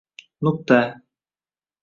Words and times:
Nuqta 0.43 0.79